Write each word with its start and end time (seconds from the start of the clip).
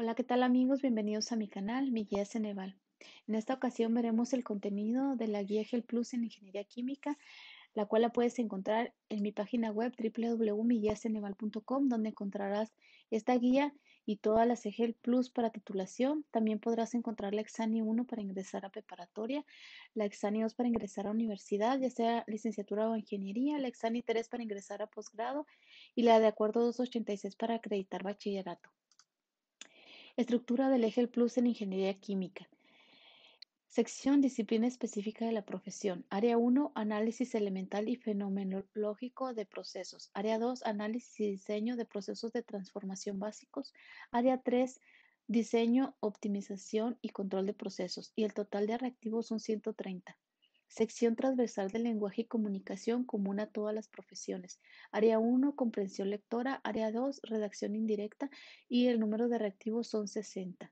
Hola, 0.00 0.14
¿qué 0.14 0.22
tal 0.22 0.44
amigos? 0.44 0.80
Bienvenidos 0.80 1.32
a 1.32 1.36
mi 1.36 1.48
canal, 1.48 1.90
mi 1.90 2.04
guía 2.04 2.24
Ceneval. 2.24 2.76
En 3.26 3.34
esta 3.34 3.54
ocasión 3.54 3.92
veremos 3.94 4.32
el 4.32 4.44
contenido 4.44 5.16
de 5.16 5.26
la 5.26 5.42
guía 5.42 5.64
GEL 5.64 5.82
Plus 5.82 6.14
en 6.14 6.22
Ingeniería 6.22 6.62
Química, 6.62 7.18
la 7.74 7.84
cual 7.84 8.02
la 8.02 8.10
puedes 8.10 8.38
encontrar 8.38 8.94
en 9.08 9.22
mi 9.22 9.32
página 9.32 9.72
web 9.72 9.92
www.miguiaceneval.com, 9.98 11.88
donde 11.88 12.10
encontrarás 12.10 12.72
esta 13.10 13.36
guía 13.36 13.74
y 14.06 14.18
todas 14.18 14.46
las 14.46 14.64
EGEL 14.66 14.94
Plus 14.94 15.30
para 15.30 15.50
titulación. 15.50 16.24
También 16.30 16.60
podrás 16.60 16.94
encontrar 16.94 17.34
la 17.34 17.40
Exani 17.40 17.82
1 17.82 18.04
para 18.04 18.22
ingresar 18.22 18.64
a 18.66 18.70
preparatoria, 18.70 19.44
la 19.94 20.04
Exani 20.04 20.42
2 20.42 20.54
para 20.54 20.68
ingresar 20.68 21.08
a 21.08 21.10
universidad, 21.10 21.76
ya 21.80 21.90
sea 21.90 22.22
licenciatura 22.28 22.88
o 22.88 22.96
ingeniería, 22.96 23.58
la 23.58 23.66
Exani 23.66 24.02
3 24.02 24.28
para 24.28 24.44
ingresar 24.44 24.80
a 24.80 24.86
posgrado 24.86 25.48
y 25.96 26.02
la 26.02 26.20
de 26.20 26.28
acuerdo 26.28 26.60
286 26.60 27.34
para 27.34 27.56
acreditar 27.56 28.04
bachillerato. 28.04 28.70
Estructura 30.18 30.68
del 30.68 30.82
eje 30.82 31.06
Plus 31.06 31.38
en 31.38 31.46
Ingeniería 31.46 31.94
Química. 31.94 32.48
Sección 33.68 34.20
Disciplina 34.20 34.66
específica 34.66 35.24
de 35.24 35.30
la 35.30 35.44
profesión. 35.44 36.04
Área 36.10 36.36
1, 36.36 36.72
Análisis 36.74 37.36
elemental 37.36 37.88
y 37.88 37.94
fenomenológico 37.94 39.32
de 39.32 39.46
procesos. 39.46 40.10
Área 40.14 40.40
2, 40.40 40.64
Análisis 40.64 41.20
y 41.20 41.30
diseño 41.30 41.76
de 41.76 41.84
procesos 41.84 42.32
de 42.32 42.42
transformación 42.42 43.20
básicos. 43.20 43.72
Área 44.10 44.42
3, 44.42 44.80
Diseño, 45.28 45.94
optimización 46.00 46.98
y 47.00 47.10
control 47.10 47.46
de 47.46 47.54
procesos. 47.54 48.12
Y 48.16 48.24
el 48.24 48.34
total 48.34 48.66
de 48.66 48.76
reactivos 48.76 49.28
son 49.28 49.38
130. 49.38 50.18
Sección 50.68 51.16
transversal 51.16 51.70
del 51.70 51.84
lenguaje 51.84 52.22
y 52.22 52.26
comunicación 52.26 53.04
común 53.04 53.40
a 53.40 53.46
todas 53.46 53.74
las 53.74 53.88
profesiones. 53.88 54.60
Área 54.92 55.18
1, 55.18 55.56
comprensión 55.56 56.10
lectora. 56.10 56.60
Área 56.62 56.92
2, 56.92 57.20
redacción 57.24 57.74
indirecta. 57.74 58.30
Y 58.68 58.86
el 58.86 59.00
número 59.00 59.28
de 59.28 59.38
reactivos 59.38 59.88
son 59.88 60.08
60. 60.08 60.70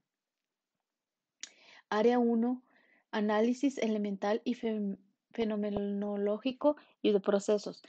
Área 1.89 2.19
1, 2.19 2.63
análisis 3.11 3.79
elemental 3.79 4.43
y 4.45 4.57
fenomenológico 5.33 6.77
y 7.01 7.13
de 7.13 7.21
procesos. 7.21 7.83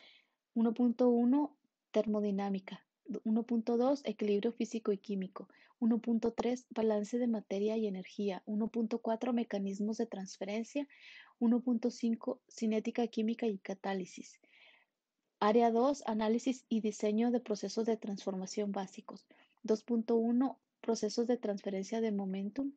1.1, 0.56 1.52
termodinámica. 1.92 2.87
1.2 3.10 4.02
Equilibrio 4.04 4.52
físico 4.52 4.92
y 4.92 4.98
químico. 4.98 5.48
1.3 5.80 6.66
Balance 6.70 7.18
de 7.18 7.28
materia 7.28 7.78
y 7.78 7.88
energía. 7.88 8.44
1.4 8.46 9.34
Mecanismos 9.34 9.98
de 9.98 10.06
transferencia. 10.06 10.88
1.5 11.40 12.40
Cinética 12.50 13.08
química 13.08 13.48
y 13.48 13.58
catálisis. 13.60 14.40
Área 15.40 15.72
2 15.72 16.04
Análisis 16.08 16.66
y 16.68 16.82
diseño 16.82 17.32
de 17.32 17.40
procesos 17.40 17.86
de 17.86 17.98
transformación 17.98 18.72
básicos. 18.72 19.26
2.1 19.64 20.58
Procesos 20.82 21.28
de 21.28 21.38
transferencia 21.38 22.02
de 22.02 22.12
momentum. 22.12 22.74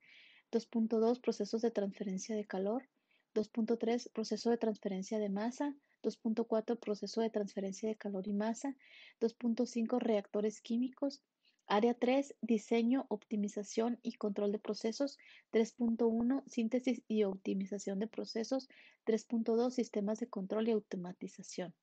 2.2 0.53 1.20
Procesos 1.20 1.62
de 1.62 1.70
transferencia 1.70 2.37
de 2.37 2.44
calor. 2.44 2.89
2.3 3.34 4.11
Proceso 4.12 4.50
de 4.50 4.59
transferencia 4.59 5.19
de 5.19 5.28
masa. 5.31 5.75
2.4 6.03 6.79
Proceso 6.79 7.20
de 7.20 7.31
transferencia 7.31 7.89
de 7.89 7.97
calor 7.97 8.27
y 8.29 8.33
masa. 8.33 8.77
2.5 9.20 9.98
Reactores 9.98 10.61
químicos. 10.61 11.23
Área 11.67 11.95
3 11.95 12.34
Diseño, 12.41 13.06
optimización 13.09 13.98
y 14.03 14.15
control 14.15 14.53
de 14.53 14.59
procesos. 14.59 15.19
3.1 15.53 16.43
Síntesis 16.47 17.03
y 17.06 17.25
optimización 17.25 17.98
de 17.98 18.06
procesos. 18.06 18.69
3.2 19.06 19.71
Sistemas 19.71 20.19
de 20.21 20.28
control 20.28 20.69
y 20.69 20.73
automatización. 20.73 21.75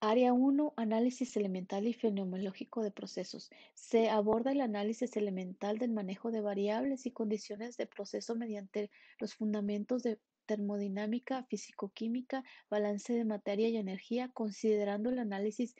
Área 0.00 0.32
1. 0.32 0.74
Análisis 0.76 1.36
elemental 1.36 1.88
y 1.88 1.92
fenomenológico 1.92 2.82
de 2.82 2.92
procesos. 2.92 3.50
Se 3.74 4.08
aborda 4.08 4.52
el 4.52 4.60
análisis 4.60 5.16
elemental 5.16 5.78
del 5.78 5.90
manejo 5.90 6.30
de 6.30 6.40
variables 6.40 7.04
y 7.06 7.10
condiciones 7.10 7.76
de 7.76 7.86
proceso 7.88 8.36
mediante 8.36 8.92
los 9.18 9.34
fundamentos 9.34 10.04
de 10.04 10.20
termodinámica, 10.46 11.42
físico-química, 11.42 12.44
balance 12.70 13.12
de 13.12 13.24
materia 13.24 13.68
y 13.70 13.76
energía, 13.76 14.30
considerando 14.32 15.10
el 15.10 15.18
análisis 15.18 15.74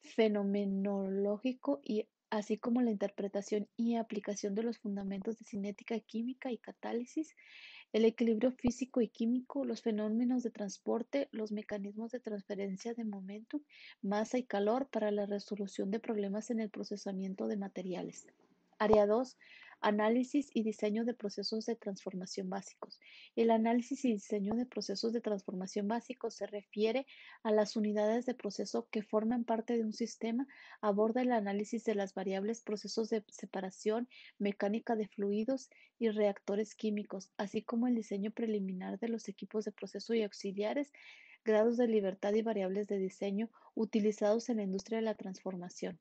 fenomenológico 0.00 1.80
y 1.82 2.08
así 2.28 2.58
como 2.58 2.82
la 2.82 2.90
interpretación 2.90 3.68
y 3.74 3.96
aplicación 3.96 4.54
de 4.54 4.64
los 4.64 4.76
fundamentos 4.78 5.38
de 5.38 5.46
cinética 5.46 5.98
química 6.00 6.52
y 6.52 6.58
catálisis, 6.58 7.34
el 7.92 8.04
equilibrio 8.04 8.52
físico 8.52 9.00
y 9.00 9.08
químico, 9.08 9.64
los 9.64 9.82
fenómenos 9.82 10.42
de 10.42 10.50
transporte, 10.50 11.28
los 11.32 11.52
mecanismos 11.52 12.10
de 12.10 12.20
transferencia 12.20 12.94
de 12.94 13.04
momento, 13.04 13.62
masa 14.02 14.38
y 14.38 14.44
calor 14.44 14.88
para 14.88 15.10
la 15.10 15.26
resolución 15.26 15.90
de 15.90 16.00
problemas 16.00 16.50
en 16.50 16.60
el 16.60 16.70
procesamiento 16.70 17.46
de 17.46 17.56
materiales. 17.56 18.26
Área 18.78 19.06
2. 19.06 19.36
Análisis 19.80 20.50
y 20.54 20.62
diseño 20.62 21.04
de 21.04 21.14
procesos 21.14 21.66
de 21.66 21.76
transformación 21.76 22.48
básicos. 22.48 22.98
El 23.34 23.50
análisis 23.50 24.04
y 24.04 24.12
diseño 24.12 24.54
de 24.54 24.66
procesos 24.66 25.12
de 25.12 25.20
transformación 25.20 25.86
básicos 25.86 26.34
se 26.34 26.46
refiere 26.46 27.06
a 27.42 27.50
las 27.52 27.76
unidades 27.76 28.26
de 28.26 28.34
proceso 28.34 28.88
que 28.90 29.02
forman 29.02 29.44
parte 29.44 29.76
de 29.76 29.84
un 29.84 29.92
sistema, 29.92 30.46
aborda 30.80 31.22
el 31.22 31.32
análisis 31.32 31.84
de 31.84 31.94
las 31.94 32.14
variables 32.14 32.62
procesos 32.62 33.10
de 33.10 33.24
separación, 33.28 34.08
mecánica 34.38 34.96
de 34.96 35.08
fluidos 35.08 35.70
y 35.98 36.08
reactores 36.08 36.74
químicos, 36.74 37.30
así 37.36 37.62
como 37.62 37.86
el 37.86 37.94
diseño 37.94 38.30
preliminar 38.30 38.98
de 38.98 39.08
los 39.08 39.28
equipos 39.28 39.64
de 39.64 39.72
proceso 39.72 40.14
y 40.14 40.22
auxiliares, 40.22 40.92
grados 41.44 41.76
de 41.76 41.86
libertad 41.86 42.34
y 42.34 42.42
variables 42.42 42.88
de 42.88 42.98
diseño 42.98 43.50
utilizados 43.74 44.48
en 44.48 44.56
la 44.56 44.64
industria 44.64 44.98
de 44.98 45.04
la 45.04 45.14
transformación. 45.14 46.00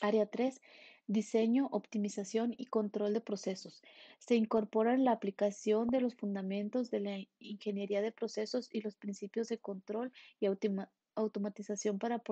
Área 0.00 0.26
3. 0.26 0.60
Diseño, 1.10 1.66
optimización 1.72 2.54
y 2.56 2.66
control 2.66 3.12
de 3.12 3.20
procesos. 3.20 3.82
Se 4.20 4.36
incorpora 4.36 4.96
la 4.96 5.10
aplicación 5.10 5.88
de 5.88 6.00
los 6.00 6.14
fundamentos 6.14 6.88
de 6.92 7.00
la 7.00 7.18
ingeniería 7.40 8.00
de 8.00 8.12
procesos 8.12 8.68
y 8.72 8.80
los 8.80 8.94
principios 8.94 9.48
de 9.48 9.58
control 9.58 10.12
y 10.38 10.46
automatización 11.16 11.98
para 11.98 12.22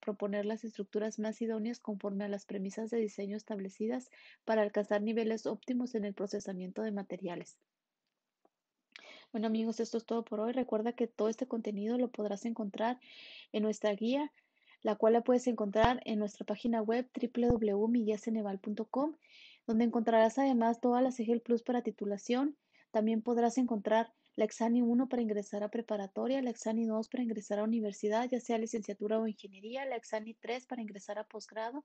proponer 0.00 0.46
las 0.46 0.64
estructuras 0.64 1.18
más 1.18 1.42
idóneas 1.42 1.78
conforme 1.78 2.24
a 2.24 2.28
las 2.28 2.46
premisas 2.46 2.88
de 2.88 3.00
diseño 3.00 3.36
establecidas 3.36 4.10
para 4.46 4.62
alcanzar 4.62 5.02
niveles 5.02 5.44
óptimos 5.44 5.94
en 5.94 6.06
el 6.06 6.14
procesamiento 6.14 6.80
de 6.80 6.92
materiales. 6.92 7.58
Bueno 9.30 9.46
amigos, 9.46 9.78
esto 9.78 9.98
es 9.98 10.06
todo 10.06 10.24
por 10.24 10.40
hoy. 10.40 10.52
Recuerda 10.52 10.94
que 10.94 11.06
todo 11.06 11.28
este 11.28 11.46
contenido 11.46 11.98
lo 11.98 12.10
podrás 12.10 12.46
encontrar 12.46 12.98
en 13.52 13.62
nuestra 13.62 13.92
guía 13.92 14.32
la 14.82 14.96
cual 14.96 15.14
la 15.14 15.22
puedes 15.22 15.46
encontrar 15.46 16.00
en 16.04 16.18
nuestra 16.18 16.44
página 16.44 16.82
web 16.82 17.08
www.millaceneval.com, 17.14 19.16
donde 19.66 19.84
encontrarás 19.84 20.38
además 20.38 20.80
todas 20.80 21.02
las 21.02 21.18
EGEL 21.20 21.40
Plus 21.40 21.62
para 21.62 21.82
titulación. 21.82 22.56
También 22.90 23.22
podrás 23.22 23.58
encontrar 23.58 24.12
la 24.34 24.44
Exani 24.44 24.82
1 24.82 25.08
para 25.08 25.22
ingresar 25.22 25.62
a 25.62 25.70
preparatoria, 25.70 26.42
la 26.42 26.50
Exani 26.50 26.86
2 26.86 27.08
para 27.08 27.22
ingresar 27.22 27.58
a 27.58 27.64
universidad, 27.64 28.28
ya 28.30 28.40
sea 28.40 28.58
licenciatura 28.58 29.18
o 29.18 29.26
ingeniería, 29.26 29.84
la 29.84 29.96
Exani 29.96 30.34
3 30.34 30.66
para 30.66 30.82
ingresar 30.82 31.18
a 31.18 31.24
posgrado 31.24 31.84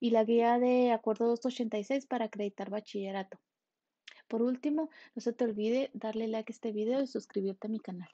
y 0.00 0.10
la 0.10 0.24
guía 0.24 0.58
de 0.58 0.92
acuerdo 0.92 1.26
286 1.26 2.06
para 2.06 2.26
acreditar 2.26 2.70
bachillerato. 2.70 3.38
Por 4.28 4.42
último, 4.42 4.90
no 5.14 5.22
se 5.22 5.32
te 5.32 5.44
olvide 5.44 5.90
darle 5.92 6.28
like 6.28 6.52
a 6.52 6.54
este 6.54 6.72
video 6.72 7.02
y 7.02 7.06
suscribirte 7.06 7.68
a 7.68 7.70
mi 7.70 7.78
canal. 7.78 8.08